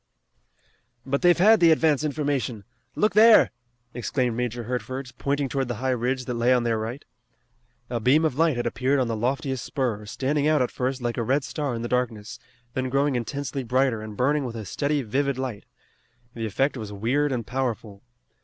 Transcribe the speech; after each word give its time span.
"But 1.05 1.21
they've 1.21 1.37
had 1.37 1.59
the 1.59 1.69
advance 1.71 2.03
information! 2.03 2.63
Look 2.95 3.13
there!" 3.13 3.51
exclaimed 3.93 4.35
Major 4.35 4.63
Hertford, 4.63 5.11
pointing 5.19 5.47
toward 5.47 5.67
the 5.67 5.75
high 5.75 5.91
ridge 5.91 6.25
that 6.25 6.33
lay 6.33 6.51
on 6.55 6.63
their 6.63 6.79
right. 6.79 7.05
A 7.87 7.99
beam 7.99 8.25
of 8.25 8.33
light 8.33 8.55
had 8.57 8.65
appeared 8.65 8.99
on 8.99 9.07
the 9.07 9.15
loftiest 9.15 9.63
spur, 9.63 10.07
standing 10.07 10.47
out 10.47 10.59
at 10.63 10.71
first 10.71 11.03
like 11.03 11.17
a 11.17 11.23
red 11.23 11.43
star 11.43 11.75
in 11.75 11.83
the 11.83 11.87
darkness, 11.87 12.39
then 12.73 12.89
growing 12.89 13.15
intensely 13.15 13.63
brighter, 13.63 14.01
and 14.01 14.17
burning 14.17 14.43
with 14.43 14.55
a 14.55 14.65
steady, 14.65 15.03
vivid 15.03 15.37
light. 15.37 15.65
The 16.33 16.47
effect 16.47 16.77
was 16.77 16.91
weird 16.91 17.31
and 17.31 17.45
powerful. 17.45 18.01